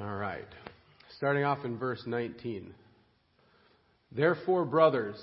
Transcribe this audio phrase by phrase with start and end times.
[0.00, 0.48] All right.
[1.18, 2.74] Starting off in verse 19.
[4.10, 5.16] Therefore, brothers,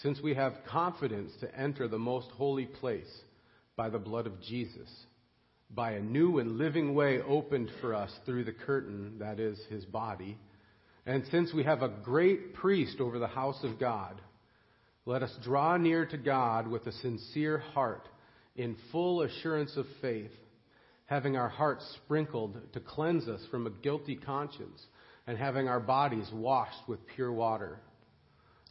[0.00, 3.10] since we have confidence to enter the most holy place
[3.74, 4.88] by the blood of Jesus,
[5.70, 9.84] by a new and living way opened for us through the curtain, that is, his
[9.86, 10.38] body,
[11.04, 14.20] and since we have a great priest over the house of God,
[15.04, 18.08] let us draw near to God with a sincere heart,
[18.54, 20.30] in full assurance of faith
[21.10, 24.80] having our hearts sprinkled to cleanse us from a guilty conscience,
[25.26, 27.80] and having our bodies washed with pure water.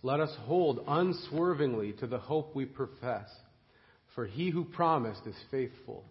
[0.03, 3.27] Let us hold unswervingly to the hope we profess,
[4.15, 6.05] for he who promised is faithful.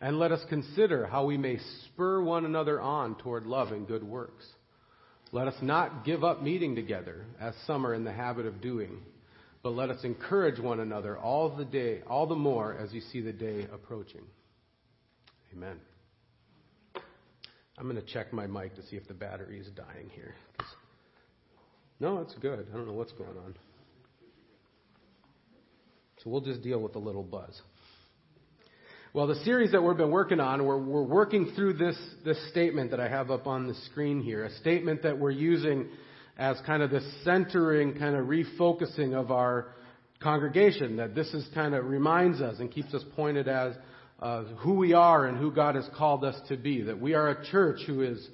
[0.00, 4.04] And let us consider how we may spur one another on toward love and good
[4.04, 4.44] works.
[5.32, 9.02] Let us not give up meeting together, as some are in the habit of doing,
[9.64, 13.20] but let us encourage one another all the day, all the more as you see
[13.20, 14.22] the day approaching.
[15.54, 15.80] Amen.
[17.78, 20.34] I'm going to check my mic to see if the battery is dying here.
[22.00, 22.66] No, it's good.
[22.72, 23.54] I don't know what's going on.
[26.22, 27.60] So we'll just deal with a little buzz.
[29.14, 32.92] Well, the series that we've been working on, we're, we're working through this, this statement
[32.92, 35.88] that I have up on the screen here, a statement that we're using
[36.38, 39.74] as kind of the centering, kind of refocusing of our
[40.22, 43.74] congregation, that this is kind of reminds us and keeps us pointed as
[44.22, 46.82] uh, who we are and who God has called us to be.
[46.82, 48.24] That we are a church who is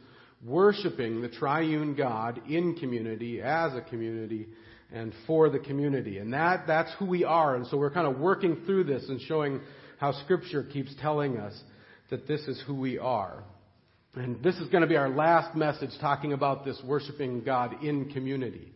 [0.44, 4.48] worshiping the triune God in community, as a community,
[4.92, 6.18] and for the community.
[6.18, 7.56] And that, that's who we are.
[7.56, 9.60] And so we're kind of working through this and showing
[9.98, 11.58] how Scripture keeps telling us
[12.10, 13.42] that this is who we are.
[14.14, 18.10] And this is going to be our last message talking about this worshiping God in
[18.10, 18.72] community.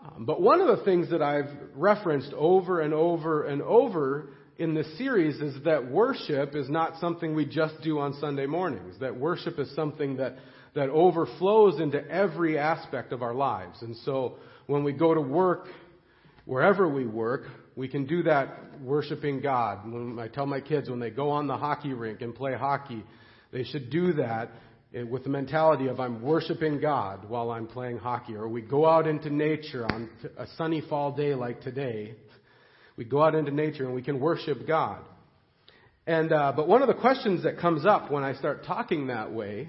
[0.00, 4.74] Um, but one of the things that I've referenced over and over and over in
[4.74, 8.94] this series is that worship is not something we just do on Sunday mornings.
[9.00, 10.36] That worship is something that,
[10.74, 13.82] that overflows into every aspect of our lives.
[13.82, 15.66] And so when we go to work,
[16.44, 19.90] wherever we work, we can do that worshiping God.
[19.90, 23.02] When I tell my kids when they go on the hockey rink and play hockey,
[23.52, 24.50] they should do that
[24.94, 28.36] eh, with the mentality of I'm worshiping God while I'm playing hockey.
[28.36, 32.14] Or we go out into nature on a sunny fall day like today
[32.96, 35.00] we go out into nature and we can worship God.
[36.06, 39.32] And uh, but one of the questions that comes up when I start talking that
[39.32, 39.68] way,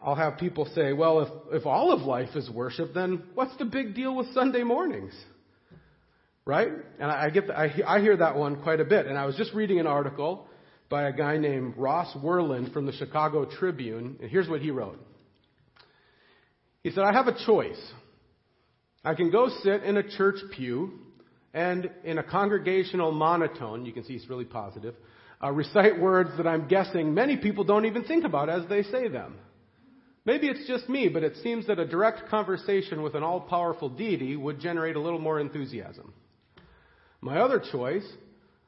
[0.00, 3.66] I'll have people say, "Well, if if all of life is worship, then what's the
[3.66, 5.12] big deal with Sunday mornings?"
[6.46, 6.68] Right?
[6.98, 9.06] And I, I get the, I, I hear that one quite a bit.
[9.06, 10.46] And I was just reading an article
[10.88, 14.98] by a guy named Ross Werland from the Chicago Tribune, and here's what he wrote.
[16.82, 17.92] He said, "I have a choice.
[19.04, 21.05] I can go sit in a church pew
[21.56, 24.94] and in a congregational monotone, you can see it's really positive,
[25.42, 29.08] uh, recite words that I'm guessing many people don't even think about as they say
[29.08, 29.38] them.
[30.26, 33.88] Maybe it's just me, but it seems that a direct conversation with an all powerful
[33.88, 36.12] deity would generate a little more enthusiasm.
[37.22, 38.06] My other choice,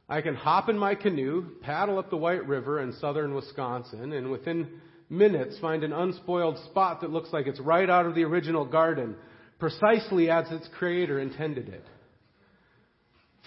[0.09, 4.31] I can hop in my canoe, paddle up the White River in southern Wisconsin, and
[4.31, 8.65] within minutes find an unspoiled spot that looks like it's right out of the original
[8.65, 9.15] garden,
[9.59, 11.85] precisely as its creator intended it.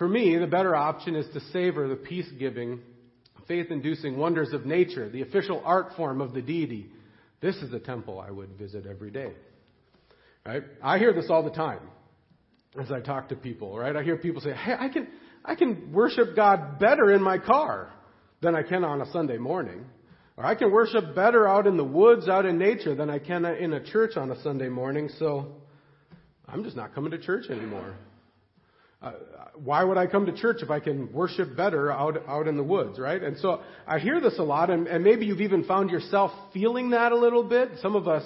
[0.02, 2.80] For me, the better option is to savor the peace giving,
[3.48, 6.88] faith inducing wonders of nature, the official art form of the deity.
[7.40, 9.32] This is a temple I would visit every day.
[10.44, 10.64] Right?
[10.82, 11.82] I hear this all the time
[12.80, 13.96] as I talk to people, right?
[13.96, 15.08] I hear people say, hey, I can,
[15.46, 17.94] I can worship God better in my car
[18.42, 19.86] than I can on a Sunday morning.
[20.36, 23.46] Or I can worship better out in the woods, out in nature, than I can
[23.46, 25.58] in a church on a Sunday morning, so
[26.48, 27.94] I'm just not coming to church anymore.
[29.02, 29.14] Uh,
[29.56, 32.64] why would I come to church if I can worship better out, out in the
[32.64, 33.22] woods, right?
[33.22, 36.92] And so I hear this a lot, and, and maybe you've even found yourself feeling
[36.92, 37.72] that a little bit.
[37.82, 38.24] Some of us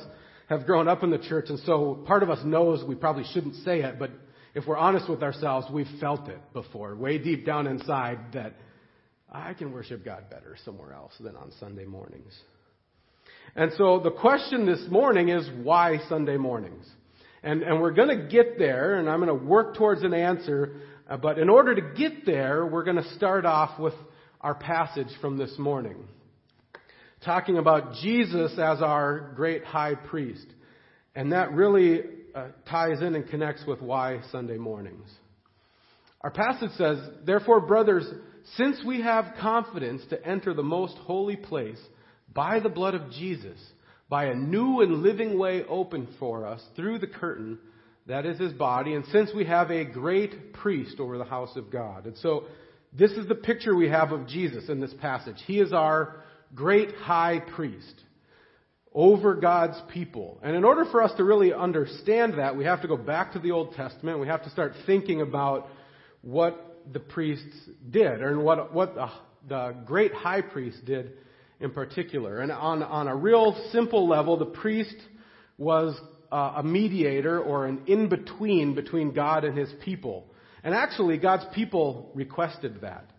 [0.50, 3.56] have grown up in the church, and so part of us knows we probably shouldn't
[3.64, 4.12] say it, but
[4.54, 8.54] if we're honest with ourselves, we've felt it before, way deep down inside, that
[9.32, 12.34] I can worship God better somewhere else than on Sunday mornings.
[13.56, 16.86] And so the question this morning is why Sunday mornings?
[17.46, 20.78] And, and we're going to get there, and I'm going to work towards an answer.
[21.08, 23.94] Uh, but in order to get there, we're going to start off with
[24.42, 26.08] our passage from this morning,
[27.24, 30.48] talking about Jesus as our great high priest.
[31.14, 32.02] And that really
[32.34, 35.08] uh, ties in and connects with why Sunday mornings.
[36.22, 36.98] Our passage says,
[37.28, 38.08] Therefore, brothers,
[38.56, 41.80] since we have confidence to enter the most holy place
[42.34, 43.60] by the blood of Jesus,
[44.16, 47.60] by a new and living way opened for us through the curtain
[48.08, 51.70] that is his body, and since we have a great priest over the house of
[51.70, 52.06] God.
[52.06, 52.46] And so,
[52.98, 55.36] this is the picture we have of Jesus in this passage.
[55.46, 56.24] He is our
[56.54, 58.04] great high priest.
[58.94, 60.40] over God's people.
[60.42, 63.40] And in order for us to really understand that, we have to go back to
[63.40, 64.22] the Old Testament.
[64.22, 65.68] We have to start thinking about
[66.22, 66.54] what
[66.94, 69.10] the priests did, or what, what the,
[69.50, 71.12] the great high priest did
[71.60, 72.40] in particular.
[72.40, 74.96] And on, on a real simple level, the priest
[75.58, 76.00] was
[76.32, 80.28] uh, a mediator or an in between between God and his people.
[80.64, 83.12] And actually, God's people requested that.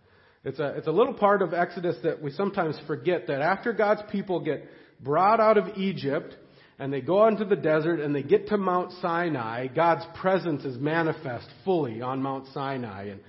[0.45, 4.03] It's a, it's a little part of Exodus that we sometimes forget that after God's
[4.13, 4.69] people get
[5.01, 6.37] brought out of Egypt
[6.79, 10.79] and they go into the desert and they get to Mount Sinai, God's presence is
[10.79, 13.07] manifest fully on Mount Sinai.
[13.07, 13.21] And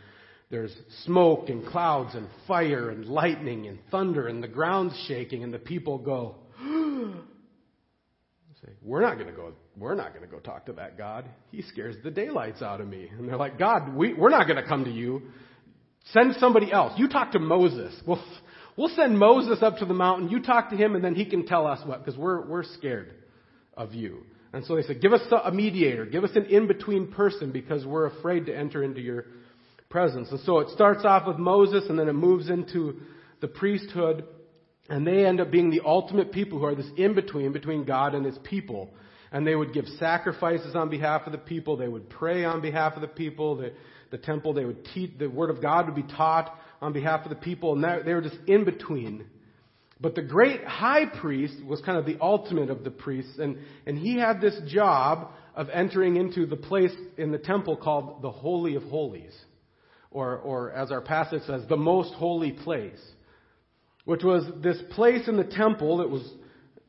[0.50, 0.74] there's
[1.04, 5.60] smoke and clouds and fire and lightning and thunder and the ground's shaking and the
[5.60, 6.36] people go,
[8.62, 11.26] say, we're not going to go, we're not going to go talk to that God.
[11.52, 13.10] He scares the daylights out of me.
[13.18, 15.24] And they're like, God, we, we're not going to come to you.
[16.14, 16.94] Send somebody else.
[16.98, 17.94] You talk to Moses.
[18.08, 18.24] We'll,
[18.78, 20.30] we'll send Moses up to the mountain.
[20.30, 23.14] You talk to him and then he can tell us what, because we're, we're scared
[23.76, 24.24] of you.
[24.54, 26.06] And so they said, give us a mediator.
[26.06, 29.26] Give us an in-between person because we're afraid to enter into your
[29.90, 30.30] presence.
[30.32, 33.00] And so it starts off with Moses and then it moves into
[33.42, 34.26] the priesthood.
[34.90, 38.26] And they end up being the ultimate people who are this in-between between God and
[38.26, 38.90] his people.
[39.32, 41.76] And they would give sacrifices on behalf of the people.
[41.76, 43.58] They would pray on behalf of the people.
[43.58, 43.74] The,
[44.12, 47.30] the temple, they would teach, the word of God would be taught on behalf of
[47.30, 47.74] the people.
[47.74, 49.26] And they were just in between.
[50.00, 53.40] But the great high priest was kind of the ultimate of the priests.
[53.40, 58.22] And, and he had this job of entering into the place in the temple called
[58.22, 59.36] the Holy of Holies
[60.18, 63.00] or, or as our passage says, the most holy place,
[64.06, 66.28] which was this place in the temple that was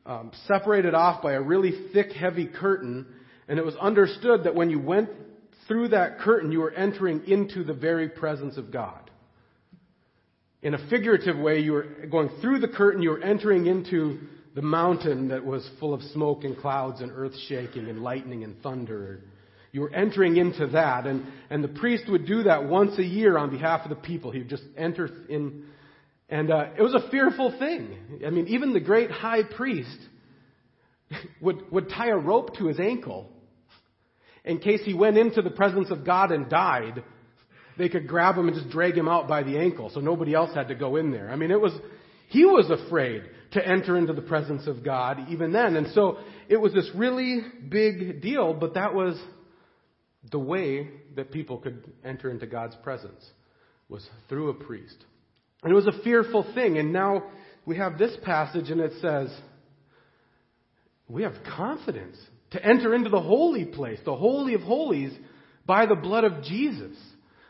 [0.07, 3.05] um, separated off by a really thick, heavy curtain,
[3.47, 5.09] and it was understood that when you went
[5.67, 9.11] through that curtain, you were entering into the very presence of God.
[10.63, 14.21] In a figurative way, you were going through the curtain, you were entering into
[14.55, 18.59] the mountain that was full of smoke and clouds and earth shaking and lightning and
[18.63, 19.21] thunder
[19.71, 21.05] you were entering into that.
[21.05, 24.31] And, and the priest would do that once a year on behalf of the people.
[24.31, 25.65] He would just enter in.
[26.29, 27.95] And uh, it was a fearful thing.
[28.25, 29.97] I mean, even the great high priest
[31.41, 33.29] would, would tie a rope to his ankle
[34.43, 37.03] in case he went into the presence of God and died.
[37.77, 40.53] They could grab him and just drag him out by the ankle so nobody else
[40.53, 41.29] had to go in there.
[41.29, 41.73] I mean, it was,
[42.27, 45.75] he was afraid to enter into the presence of God even then.
[45.75, 46.17] And so
[46.47, 49.19] it was this really big deal, but that was
[50.31, 53.23] the way that people could enter into God's presence
[53.87, 54.97] was through a priest.
[55.63, 56.77] And it was a fearful thing.
[56.77, 57.23] And now
[57.65, 59.35] we have this passage and it says,
[61.07, 62.17] we have confidence
[62.51, 65.11] to enter into the holy place, the holy of holies,
[65.65, 66.95] by the blood of Jesus,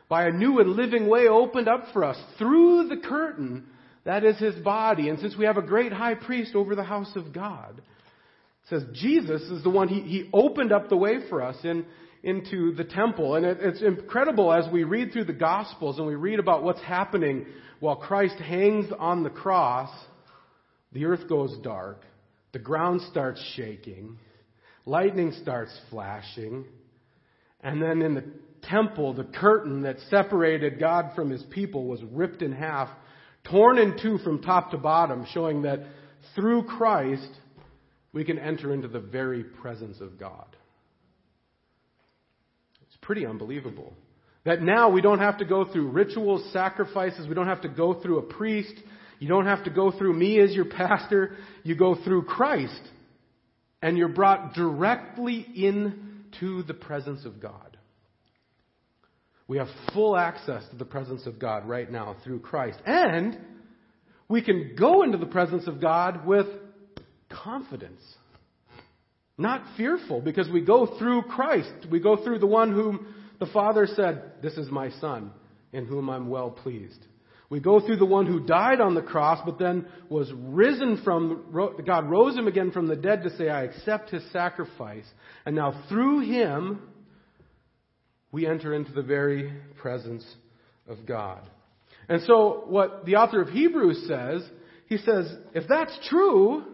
[0.07, 3.65] by a new and living way opened up for us through the curtain
[4.05, 5.09] that is his body.
[5.09, 8.83] And since we have a great high priest over the house of God, it says
[8.93, 11.85] Jesus is the one, he, he opened up the way for us in,
[12.23, 13.35] into the temple.
[13.35, 16.81] And it, it's incredible as we read through the Gospels and we read about what's
[16.81, 17.45] happening
[17.79, 19.89] while Christ hangs on the cross.
[20.91, 22.03] The earth goes dark,
[22.51, 24.17] the ground starts shaking,
[24.85, 26.65] lightning starts flashing,
[27.61, 28.23] and then in the
[28.63, 32.89] temple, the curtain that separated God from his people was ripped in half,
[33.49, 35.79] torn in two from top to bottom, showing that
[36.35, 37.29] through Christ
[38.13, 40.55] we can enter into the very presence of God
[43.09, 43.91] pretty unbelievable.
[44.45, 47.99] That now we don't have to go through rituals, sacrifices, we don't have to go
[47.99, 48.75] through a priest,
[49.17, 52.79] you don't have to go through me as your pastor, you go through Christ,
[53.81, 57.77] and you're brought directly into the presence of God.
[59.47, 62.77] We have full access to the presence of God right now through Christ.
[62.85, 63.39] And
[64.27, 66.45] we can go into the presence of God with
[67.27, 68.03] confidence.
[69.39, 71.87] Not fearful, because we go through Christ.
[71.89, 75.31] We go through the one whom the Father said, This is my Son,
[75.71, 76.99] in whom I'm well pleased.
[77.49, 81.73] We go through the one who died on the cross, but then was risen from,
[81.87, 85.05] God rose him again from the dead to say, I accept his sacrifice.
[85.45, 86.81] And now through him,
[88.33, 90.25] we enter into the very presence
[90.85, 91.49] of God.
[92.09, 94.43] And so, what the author of Hebrews says,
[94.87, 96.65] he says, if that's true,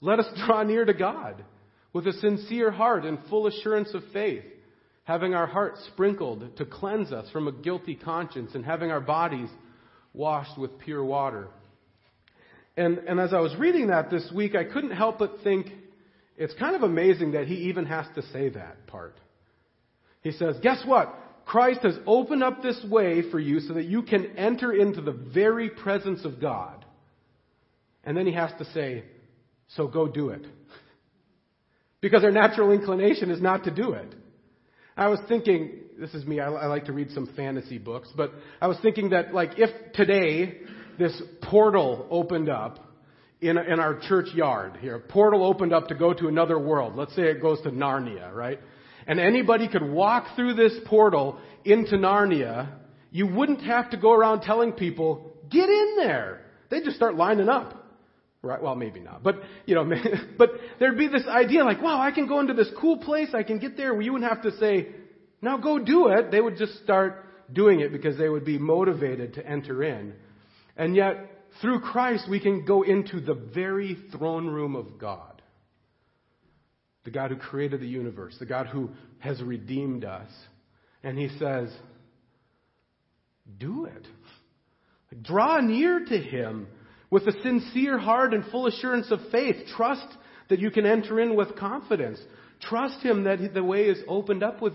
[0.00, 1.44] let us draw near to God
[1.92, 4.44] with a sincere heart and full assurance of faith,
[5.04, 9.48] having our hearts sprinkled to cleanse us from a guilty conscience, and having our bodies
[10.12, 11.48] washed with pure water.
[12.76, 15.66] And, and as I was reading that this week, I couldn't help but think
[16.36, 19.16] it's kind of amazing that he even has to say that part.
[20.22, 21.14] He says, Guess what?
[21.44, 25.12] Christ has opened up this way for you so that you can enter into the
[25.12, 26.84] very presence of God.
[28.04, 29.04] And then he has to say,
[29.76, 30.46] so go do it.
[32.00, 34.14] Because our natural inclination is not to do it.
[34.96, 38.32] I was thinking, this is me, I, I like to read some fantasy books, but
[38.60, 40.58] I was thinking that, like, if today
[40.98, 42.78] this portal opened up
[43.40, 46.96] in, in our church yard here, a portal opened up to go to another world,
[46.96, 48.58] let's say it goes to Narnia, right?
[49.06, 52.72] And anybody could walk through this portal into Narnia,
[53.10, 56.42] you wouldn't have to go around telling people, get in there.
[56.68, 57.79] They'd just start lining up.
[58.42, 58.62] Right?
[58.62, 59.22] Well, maybe not.
[59.22, 59.90] But, you know,
[60.38, 63.42] but there'd be this idea like, wow, I can go into this cool place, I
[63.42, 63.92] can get there.
[63.92, 64.88] Well, you wouldn't have to say,
[65.42, 66.30] now go do it.
[66.30, 70.14] They would just start doing it because they would be motivated to enter in.
[70.76, 71.30] And yet,
[71.60, 75.42] through Christ, we can go into the very throne room of God.
[77.04, 80.30] The God who created the universe, the God who has redeemed us.
[81.02, 81.70] And He says,
[83.58, 84.06] do it.
[85.22, 86.68] Draw near to Him
[87.10, 89.56] with a sincere heart and full assurance of faith.
[89.76, 90.06] Trust
[90.48, 92.20] that you can enter in with confidence.
[92.60, 94.74] Trust Him that the way is opened up with,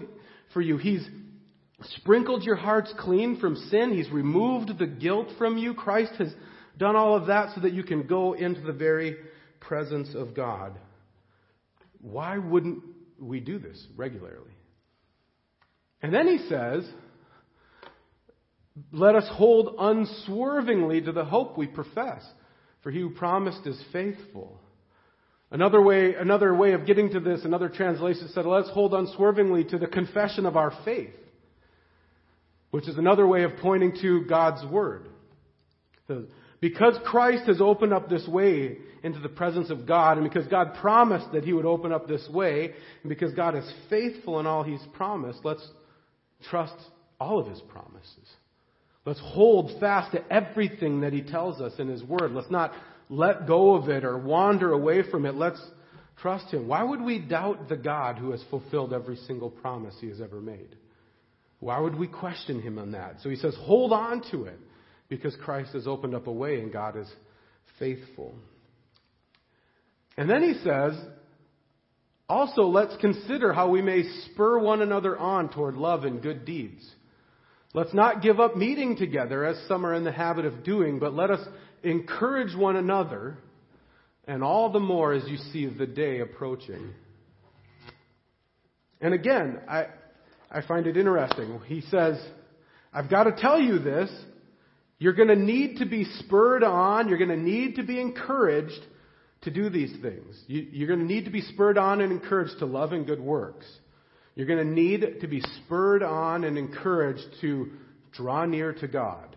[0.53, 0.77] for you.
[0.77, 1.07] He's
[1.97, 3.93] sprinkled your hearts clean from sin.
[3.93, 5.73] He's removed the guilt from you.
[5.73, 6.33] Christ has
[6.77, 9.17] done all of that so that you can go into the very
[9.59, 10.77] presence of God.
[12.01, 12.83] Why wouldn't
[13.19, 14.51] we do this regularly?
[16.01, 16.87] And then he says,
[18.91, 22.23] let us hold unswervingly to the hope we profess,
[22.83, 24.59] for he who promised is faithful.
[25.51, 29.77] Another way, another way of getting to this, another translation said, let's hold unswervingly to
[29.77, 31.13] the confession of our faith,
[32.71, 35.07] which is another way of pointing to God's Word.
[36.59, 40.73] Because Christ has opened up this way into the presence of God, and because God
[40.81, 44.63] promised that He would open up this way, and because God is faithful in all
[44.63, 45.65] He's promised, let's
[46.49, 46.75] trust
[47.19, 48.27] all of His promises.
[49.05, 52.31] Let's hold fast to everything that He tells us in His Word.
[52.31, 52.73] Let's not
[53.07, 55.35] let go of it or wander away from it.
[55.35, 55.61] Let's
[56.21, 56.67] trust Him.
[56.67, 60.41] Why would we doubt the God who has fulfilled every single promise He has ever
[60.41, 60.75] made?
[61.59, 63.17] Why would we question Him on that?
[63.21, 64.59] So He says, hold on to it
[65.07, 67.07] because Christ has opened up a way and God is
[67.77, 68.33] faithful.
[70.17, 70.93] And then He says,
[72.27, 76.83] also let's consider how we may spur one another on toward love and good deeds.
[77.75, 81.13] Let's not give up meeting together as some are in the habit of doing, but
[81.13, 81.45] let us
[81.83, 83.37] encourage one another,
[84.25, 86.93] and all the more as you see the day approaching.
[89.01, 89.87] And again, I,
[90.49, 91.59] I find it interesting.
[91.65, 92.17] He says,
[92.93, 94.09] I've got to tell you this.
[94.97, 97.09] You're going to need to be spurred on.
[97.09, 98.79] You're going to need to be encouraged
[99.41, 100.41] to do these things.
[100.47, 103.19] You, you're going to need to be spurred on and encouraged to love and good
[103.19, 103.65] works.
[104.35, 107.71] You're going to need to be spurred on and encouraged to
[108.11, 109.35] draw near to God.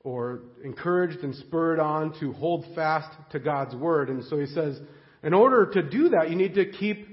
[0.00, 4.08] Or encouraged and spurred on to hold fast to God's Word.
[4.08, 4.78] And so he says,
[5.22, 7.06] in order to do that, you need to keep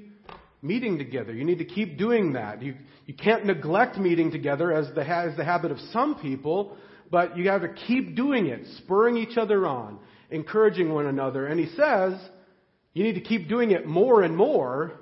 [0.61, 1.33] meeting together.
[1.33, 2.61] You need to keep doing that.
[2.61, 6.77] You, you can't neglect meeting together as the, as the habit of some people,
[7.11, 9.99] but you have to keep doing it, spurring each other on,
[10.31, 11.45] encouraging one another.
[11.45, 12.13] And he says,
[12.93, 14.93] you need to keep doing it more and more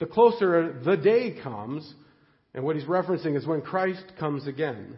[0.00, 1.94] the closer the day comes,
[2.54, 4.96] and what he's referencing is when Christ comes again.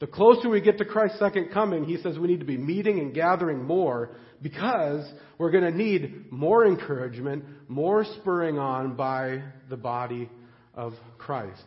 [0.00, 2.98] The closer we get to Christ's second coming, he says we need to be meeting
[3.00, 5.04] and gathering more because
[5.38, 10.30] we're going to need more encouragement, more spurring on by the body
[10.74, 11.64] of Christ.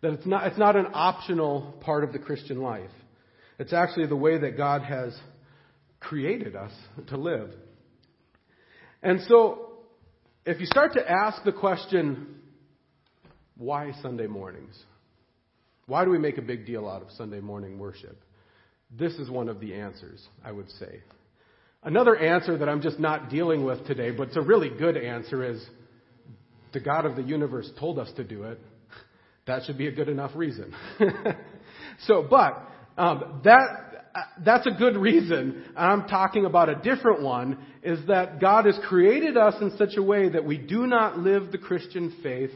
[0.00, 2.90] That it's not, it's not an optional part of the Christian life.
[3.58, 5.16] It's actually the way that God has
[6.00, 6.72] created us
[7.08, 7.50] to live.
[9.02, 9.67] And so
[10.44, 12.36] if you start to ask the question,
[13.56, 14.76] why Sunday mornings?
[15.86, 18.22] Why do we make a big deal out of Sunday morning worship?
[18.96, 21.02] This is one of the answers, I would say.
[21.82, 25.44] Another answer that I'm just not dealing with today, but it's a really good answer,
[25.44, 25.64] is
[26.72, 28.58] the God of the universe told us to do it.
[29.46, 30.74] That should be a good enough reason.
[32.06, 32.68] so, but
[32.98, 33.87] um, that
[34.18, 35.62] Uh, that's a good reason.
[35.76, 39.96] And I'm talking about a different one, is that God has created us in such
[39.96, 42.50] a way that we do not live the Christian faith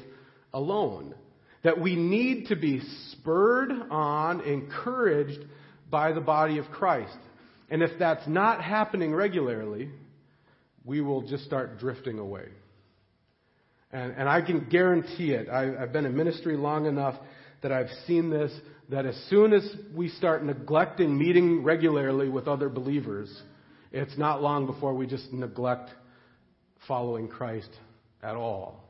[0.53, 1.15] alone.
[1.63, 2.81] That we need to be
[3.13, 5.39] spurred on, encouraged
[5.89, 7.17] by the body of Christ.
[7.71, 9.89] And if that's not happening regularly,
[10.85, 12.47] we will just start drifting away.
[13.93, 15.49] And, and I can guarantee it.
[15.49, 17.15] I, I've been in ministry long enough
[17.63, 18.51] that I've seen this
[18.93, 23.35] that as soon as we start neglecting meeting regularly with other believers,
[23.91, 25.91] it's not long before we just neglect
[26.87, 27.71] following Christ
[28.23, 28.85] at all.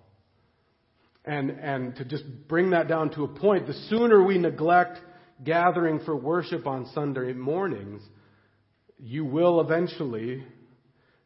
[1.25, 4.99] And, and to just bring that down to a point, the sooner we neglect
[5.45, 8.03] gathering for worship on Sunday mornings,
[8.99, 10.45] you will eventually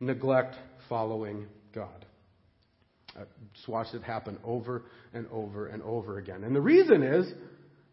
[0.01, 0.55] neglect
[0.91, 2.05] following God.
[3.19, 3.23] I
[3.55, 6.45] just watched it happen over and over and over again.
[6.45, 7.33] And the reason is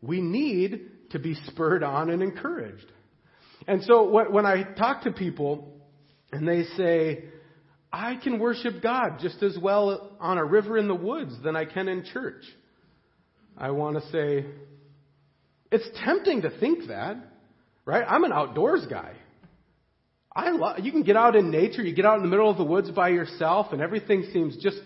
[0.03, 0.81] we need
[1.11, 2.91] to be spurred on and encouraged.
[3.67, 5.81] And so when I talk to people
[6.31, 7.23] and they say,
[7.91, 11.65] I can worship God just as well on a river in the woods than I
[11.65, 12.43] can in church.
[13.57, 14.45] I want to say,
[15.71, 17.17] it's tempting to think that,
[17.85, 18.03] right?
[18.07, 19.13] I'm an outdoors guy.
[20.35, 22.57] I love, you can get out in nature, you get out in the middle of
[22.57, 24.79] the woods by yourself, and everything seems just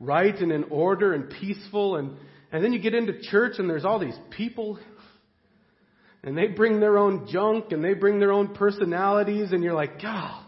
[0.00, 1.96] right and in order and peaceful.
[1.96, 2.16] And,
[2.52, 4.78] and then you get into church, and there's all these people,
[6.22, 10.00] and they bring their own junk, and they bring their own personalities, and you're like,
[10.00, 10.44] God,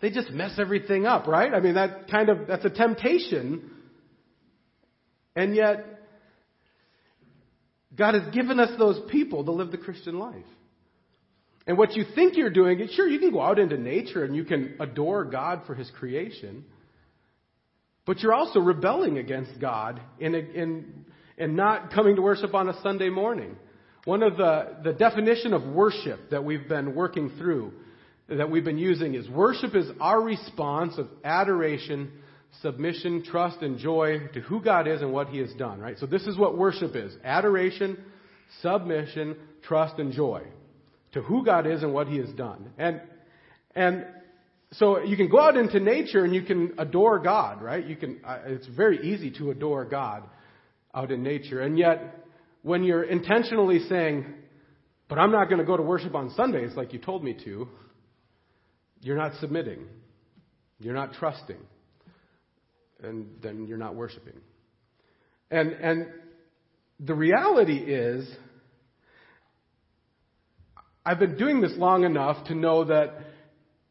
[0.00, 1.52] they just mess everything up, right?
[1.52, 3.70] I mean, that kind of, that's a temptation.
[5.36, 6.02] And yet,
[7.96, 10.44] God has given us those people to live the Christian life.
[11.66, 14.36] And what you think you're doing, is sure, you can go out into nature and
[14.36, 16.64] you can adore God for His creation,
[18.04, 22.80] but you're also rebelling against God in, in, in not coming to worship on a
[22.82, 23.56] Sunday morning.
[24.04, 27.72] One of the, the definition of worship that we've been working through,
[28.28, 32.12] that we've been using is worship is our response of adoration,
[32.60, 35.98] submission, trust, and joy to who God is and what He has done, right?
[35.98, 37.14] So this is what worship is.
[37.24, 37.98] Adoration,
[38.60, 40.42] submission, trust, and joy
[41.12, 42.70] to who God is and what He has done.
[42.76, 43.00] And,
[43.74, 44.06] and
[44.72, 47.84] so you can go out into nature and you can adore God, right?
[47.84, 50.24] You can, uh, it's very easy to adore God
[50.94, 51.60] out in nature.
[51.60, 52.24] And yet,
[52.62, 54.26] when you're intentionally saying,
[55.08, 57.68] but I'm not going to go to worship on Sundays like you told me to,
[59.00, 59.86] you're not submitting.
[60.78, 61.58] You're not trusting.
[63.02, 64.40] And then you're not worshiping.
[65.50, 66.06] And, and
[67.00, 68.26] the reality is,
[71.04, 73.14] I've been doing this long enough to know that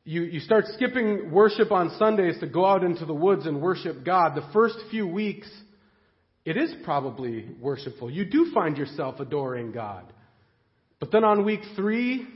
[0.04, 4.04] you, you start skipping worship on Sundays to go out into the woods and worship
[4.04, 4.36] God.
[4.36, 5.48] The first few weeks,
[6.46, 8.10] it is probably worshipful.
[8.12, 10.12] You do find yourself adoring God.
[11.00, 12.28] But then on week three,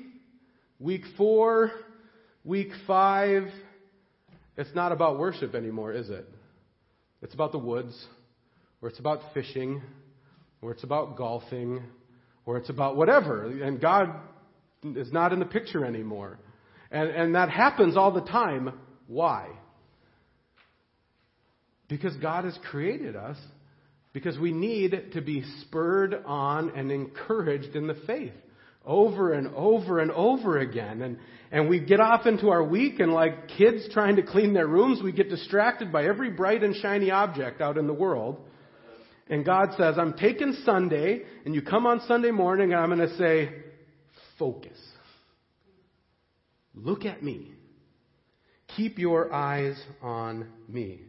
[0.80, 1.72] week four,
[2.44, 3.44] week five,
[4.56, 6.28] it's not about worship anymore, is it?
[7.22, 8.06] It's about the woods,
[8.82, 9.82] or it's about fishing,
[10.62, 11.84] or it's about golfing,
[12.46, 13.46] or it's about whatever.
[13.46, 14.14] And God
[14.84, 16.40] is not in the picture anymore.
[16.92, 18.72] And, and that happens all the time.
[19.08, 19.50] Why?
[21.88, 23.38] Because God has created us,
[24.18, 28.34] because we need to be spurred on and encouraged in the faith
[28.84, 31.04] over and over and over again.
[31.04, 31.20] And,
[31.52, 35.04] and we get off into our week, and like kids trying to clean their rooms,
[35.04, 38.40] we get distracted by every bright and shiny object out in the world.
[39.30, 43.08] And God says, I'm taking Sunday, and you come on Sunday morning, and I'm going
[43.08, 43.52] to say,
[44.40, 44.80] focus.
[46.74, 47.52] Look at me.
[48.76, 51.02] Keep your eyes on me.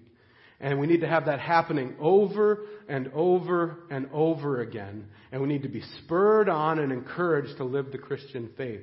[0.60, 5.06] And we need to have that happening over and over and over again.
[5.30, 8.82] And we need to be spurred on and encouraged to live the Christian faith.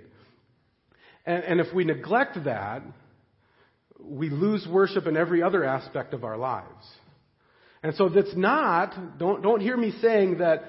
[1.26, 2.84] And, and if we neglect that,
[4.00, 6.86] we lose worship in every other aspect of our lives.
[7.84, 10.64] And so that's not, don't, don't hear me saying that,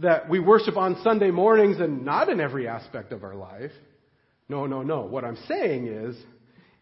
[0.00, 3.70] that we worship on Sunday mornings and not in every aspect of our life.
[4.48, 5.02] No, no, no.
[5.02, 6.16] What I'm saying is,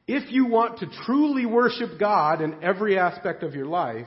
[0.07, 4.07] if you want to truly worship God in every aspect of your life,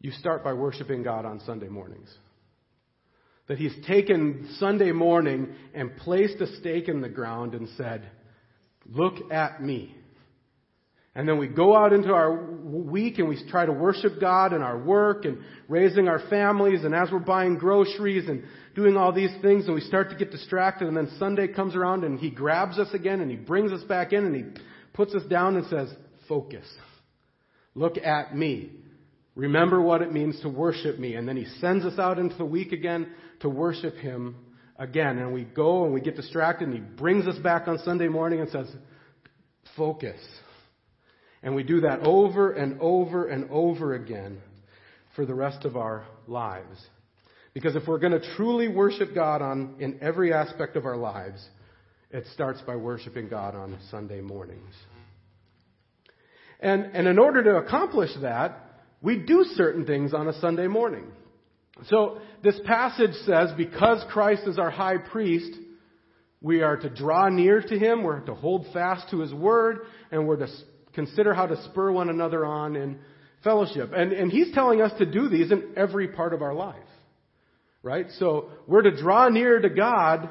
[0.00, 2.12] you start by worshiping God on Sunday mornings.
[3.48, 8.08] That He's taken Sunday morning and placed a stake in the ground and said,
[8.86, 9.94] Look at me.
[11.14, 14.62] And then we go out into our week and we try to worship God in
[14.62, 18.42] our work and raising our families and as we're buying groceries and
[18.74, 22.04] doing all these things and we start to get distracted and then Sunday comes around
[22.04, 25.22] and He grabs us again and He brings us back in and He puts us
[25.24, 25.88] down and says,
[26.28, 26.66] focus.
[27.74, 28.70] Look at me.
[29.34, 31.14] Remember what it means to worship me.
[31.14, 33.08] And then He sends us out into the week again
[33.40, 34.36] to worship Him
[34.78, 35.18] again.
[35.18, 38.40] And we go and we get distracted and He brings us back on Sunday morning
[38.40, 38.70] and says,
[39.76, 40.20] focus.
[41.42, 44.40] And we do that over and over and over again
[45.16, 46.78] for the rest of our lives.
[47.54, 51.44] Because if we're going to truly worship God on, in every aspect of our lives,
[52.12, 54.74] it starts by worshiping God on Sunday mornings.
[56.60, 58.58] And, and in order to accomplish that,
[59.00, 61.06] we do certain things on a Sunday morning.
[61.86, 65.58] So this passage says, because Christ is our high priest,
[66.40, 69.78] we are to draw near to him, we're to hold fast to his word,
[70.10, 70.48] and we're to
[70.92, 72.98] consider how to spur one another on in
[73.42, 73.90] fellowship.
[73.94, 76.76] And, and he's telling us to do these in every part of our life.
[77.82, 78.06] Right?
[78.18, 80.28] So we're to draw near to God,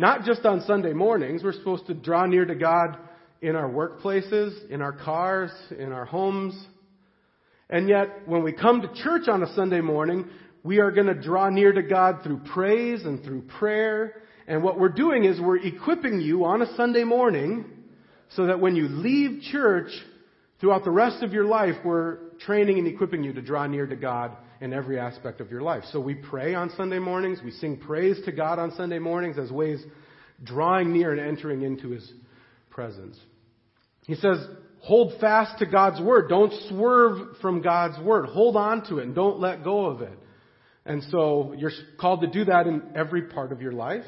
[0.00, 1.44] not just on Sunday mornings.
[1.44, 2.96] We're supposed to draw near to God
[3.42, 6.58] in our workplaces, in our cars, in our homes.
[7.68, 10.24] And yet, when we come to church on a Sunday morning,
[10.62, 14.22] we are going to draw near to God through praise and through prayer.
[14.48, 17.66] And what we're doing is we're equipping you on a Sunday morning
[18.30, 19.90] so that when you leave church,
[20.60, 23.96] throughout the rest of your life, we're training and equipping you to draw near to
[23.96, 25.82] God in every aspect of your life.
[25.90, 27.40] So we pray on Sunday mornings.
[27.42, 29.82] We sing praise to God on Sunday mornings as ways
[30.44, 32.12] drawing near and entering into His
[32.68, 33.18] presence.
[34.06, 34.38] He says,
[34.80, 36.28] hold fast to God's Word.
[36.28, 38.26] Don't swerve from God's Word.
[38.26, 40.18] Hold on to it and don't let go of it.
[40.84, 44.04] And so you're called to do that in every part of your life.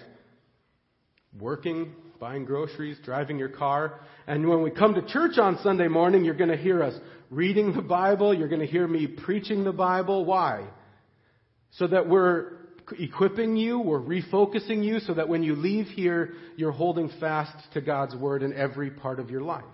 [1.38, 3.98] Working, buying groceries, driving your car.
[4.28, 6.94] And when we come to church on Sunday morning, you're going to hear us
[7.30, 8.32] reading the Bible.
[8.32, 10.24] You're going to hear me preaching the Bible.
[10.24, 10.68] Why?
[11.72, 12.58] So that we're
[12.96, 17.80] equipping you, we're refocusing you so that when you leave here, you're holding fast to
[17.80, 19.64] God's Word in every part of your life.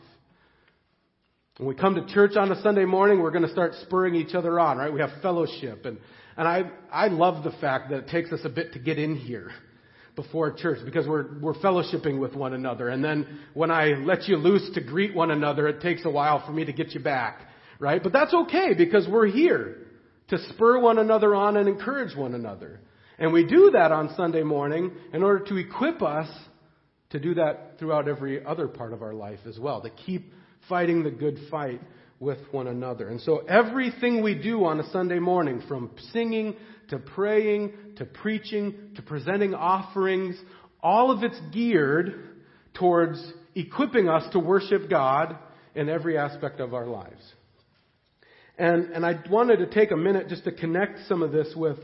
[1.58, 4.34] When we come to church on a Sunday morning, we're going to start spurring each
[4.34, 4.90] other on, right?
[4.90, 5.84] We have fellowship.
[5.84, 5.98] And,
[6.38, 9.16] and I, I love the fact that it takes us a bit to get in
[9.16, 9.50] here
[10.18, 12.88] before church because we're, we're fellowshipping with one another.
[12.88, 16.44] And then when I let you loose to greet one another, it takes a while
[16.44, 17.42] for me to get you back,
[17.78, 18.02] right?
[18.02, 19.76] But that's okay because we're here
[20.30, 22.80] to spur one another on and encourage one another.
[23.16, 26.28] And we do that on Sunday morning in order to equip us
[27.10, 30.32] to do that throughout every other part of our life as well, to keep
[30.68, 31.80] fighting the good fight
[32.20, 33.08] with one another.
[33.08, 36.56] And so everything we do on a Sunday morning, from singing
[36.88, 40.36] to praying to preaching to presenting offerings,
[40.82, 42.36] all of it's geared
[42.74, 45.36] towards equipping us to worship God
[45.74, 47.22] in every aspect of our lives.
[48.56, 51.78] And, and I wanted to take a minute just to connect some of this with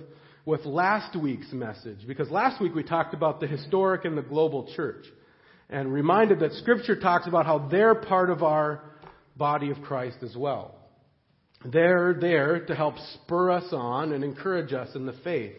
[0.47, 4.71] with last week's message because last week we talked about the historic and the global
[4.77, 5.07] church
[5.71, 8.83] and reminded that Scripture talks about how they're part of our
[9.37, 10.75] body of Christ as well.
[11.65, 15.57] They're there to help spur us on and encourage us in the faith.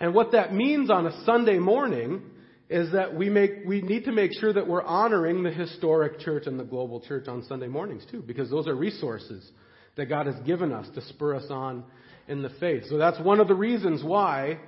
[0.00, 2.22] And what that means on a Sunday morning
[2.68, 6.46] is that we make we need to make sure that we're honoring the historic church
[6.46, 9.48] and the global church on Sunday mornings too, because those are resources
[9.96, 11.84] that God has given us to spur us on
[12.26, 12.84] in the faith.
[12.88, 14.58] So that's one of the reasons why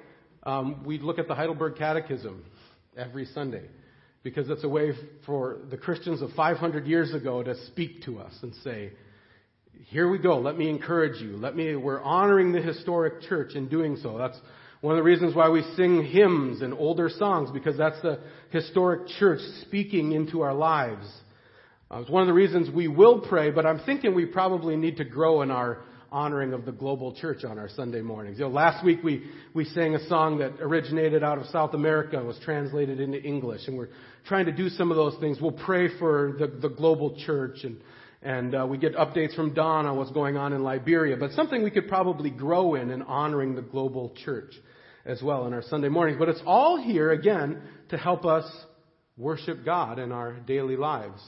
[0.45, 2.45] um, we look at the Heidelberg Catechism
[2.97, 3.65] every Sunday,
[4.27, 4.91] because it's a way
[5.25, 8.91] for the Christians of 500 years ago to speak to us and say,
[9.85, 10.41] "Here we go.
[10.41, 11.37] Let me encourage you.
[11.37, 11.77] Let me.
[11.77, 14.37] We're honoring the historic church in doing so." That's
[14.81, 18.19] one of the reasons why we sing hymns and older songs, because that's the
[18.51, 21.07] historic church speaking into our lives.
[21.89, 24.97] Uh, it's one of the reasons we will pray, but I'm thinking we probably need
[24.97, 28.39] to grow in our honoring of the global church on our Sunday mornings.
[28.39, 32.17] You know, last week we, we sang a song that originated out of South America
[32.17, 33.89] and was translated into English, and we're
[34.27, 35.39] trying to do some of those things.
[35.41, 37.81] We'll pray for the, the global church, and,
[38.23, 41.63] and uh, we get updates from Don on what's going on in Liberia, but something
[41.63, 44.55] we could probably grow in in honoring the global church
[45.05, 46.19] as well in our Sunday mornings.
[46.19, 48.45] But it's all here, again, to help us
[49.17, 51.23] worship God in our daily lives.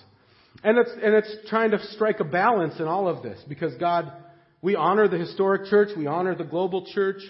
[0.63, 4.13] And it's, and it's trying to strike a balance in all of this because God
[4.61, 7.23] we honor the historic church, we honor the global church,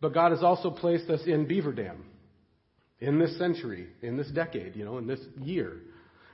[0.00, 2.04] but God has also placed us in Beaver Dam
[3.00, 5.78] in this century, in this decade, you know, in this year.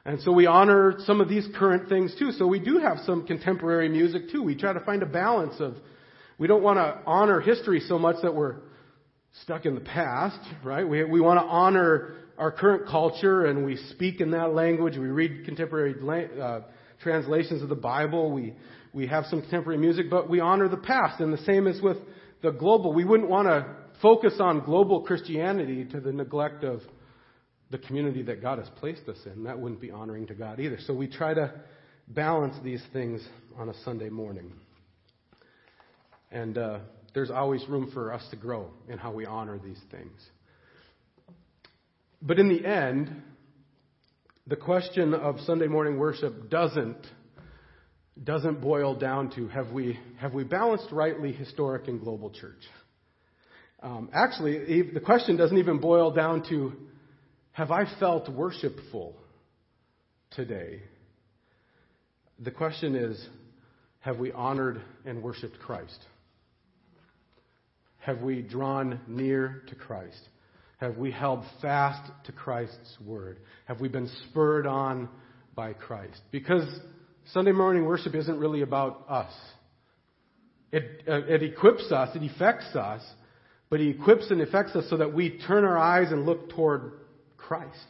[0.05, 2.33] And so we honor some of these current things too.
[2.33, 4.43] So we do have some contemporary music too.
[4.43, 5.77] We try to find a balance of,
[6.39, 8.57] we don't want to honor history so much that we're
[9.43, 10.87] stuck in the past, right?
[10.87, 14.99] We, we want to honor our current culture and we speak in that language.
[14.99, 15.95] We read contemporary
[16.41, 16.61] uh,
[17.05, 18.33] translations of the Bible.
[18.33, 18.55] We,
[18.93, 21.21] we have some contemporary music, but we honor the past.
[21.21, 21.99] And the same is with
[22.43, 22.93] the global.
[22.93, 26.81] We wouldn't want to focus on global Christianity to the neglect of
[27.71, 29.45] the community that God has placed us in.
[29.45, 30.79] That wouldn't be honoring to God either.
[30.87, 31.53] So we try to
[32.09, 34.53] balance these things on a Sunday morning.
[36.33, 36.79] And uh,
[37.15, 40.21] there's always room for us to grow in how we honor these things.
[42.21, 43.23] But in the end,
[44.47, 46.99] the question of Sunday morning worship doesn't
[48.23, 52.63] doesn't boil down to have we, have we balanced rightly historic and global church?
[53.83, 56.75] Um, actually, the question doesn't even boil down to
[57.53, 59.17] have I felt worshipful
[60.31, 60.83] today?
[62.39, 63.29] The question is
[64.01, 65.99] have we honored and worshiped Christ?
[68.01, 70.29] Have we drawn near to Christ?
[70.79, 73.39] Have we held fast to Christ's word?
[73.67, 75.09] Have we been spurred on
[75.55, 76.21] by Christ?
[76.31, 76.67] Because
[77.33, 79.33] Sunday morning worship isn't really about us.
[80.73, 83.03] It, uh, it equips us, it affects us,
[83.71, 86.93] but He equips and affects us so that we turn our eyes and look toward
[87.37, 87.87] Christ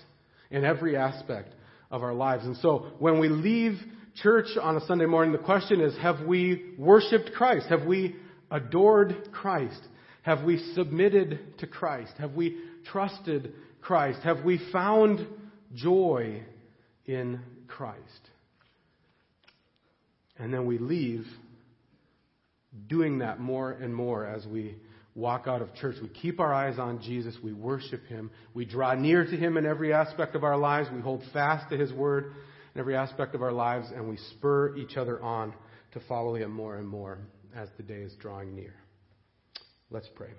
[0.50, 1.54] in every aspect
[1.90, 2.44] of our lives.
[2.44, 3.78] And so when we leave
[4.22, 7.66] church on a Sunday morning, the question is, have we worshiped Christ?
[7.68, 8.16] Have we
[8.50, 9.80] adored Christ?
[10.22, 12.12] Have we submitted to Christ?
[12.18, 14.20] Have we trusted Christ?
[14.22, 15.26] Have we found
[15.74, 16.42] joy
[17.06, 18.30] in Christ?
[20.38, 21.26] And then we leave
[22.88, 24.76] doing that more and more as we
[25.14, 25.96] walk out of church.
[26.02, 27.36] We keep our eyes on Jesus.
[27.42, 28.30] We worship Him.
[28.52, 30.88] We draw near to Him in every aspect of our lives.
[30.92, 32.32] We hold fast to His Word
[32.74, 33.86] in every aspect of our lives.
[33.94, 35.54] And we spur each other on
[35.92, 37.18] to follow Him more and more
[37.54, 38.74] as the day is drawing near.
[39.90, 40.30] Let's pray.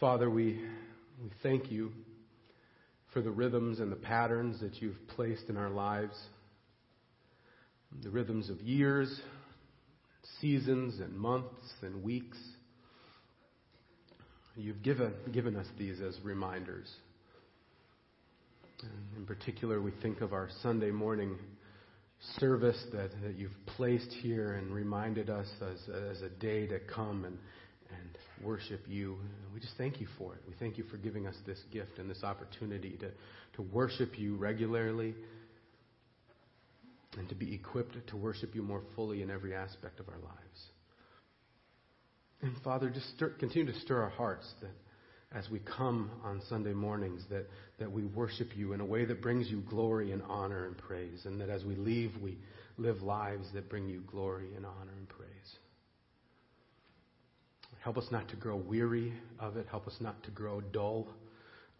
[0.00, 0.60] Father, we,
[1.20, 1.90] we thank you
[3.12, 6.16] for the rhythms and the patterns that you've placed in our lives.
[8.04, 9.20] The rhythms of years,
[10.40, 12.38] seasons, and months and weeks.
[14.54, 16.88] You've given, given us these as reminders.
[18.82, 21.36] And in particular, we think of our Sunday morning
[22.38, 27.24] service that, that you've placed here and reminded us as, as a day to come
[27.24, 27.36] and,
[27.90, 29.16] and worship you.
[29.54, 30.40] We just thank you for it.
[30.46, 33.10] We thank you for giving us this gift and this opportunity to,
[33.56, 35.14] to worship you regularly
[37.16, 40.38] and to be equipped to worship you more fully in every aspect of our lives.
[42.42, 44.70] And Father, just stir, continue to stir our hearts that
[45.36, 47.46] as we come on Sunday mornings, that,
[47.78, 51.26] that we worship you in a way that brings you glory and honor and praise,
[51.26, 52.38] and that as we leave, we
[52.78, 55.28] live lives that bring you glory and honor and praise.
[57.88, 59.66] Help us not to grow weary of it.
[59.70, 61.08] Help us not to grow dull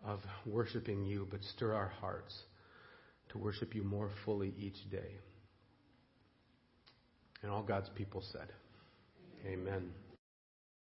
[0.02, 2.44] of worshiping you, but stir our hearts
[3.28, 5.18] to worship you more fully each day.
[7.42, 8.48] And all God's people said,
[9.44, 9.66] Amen.
[9.66, 9.90] Amen.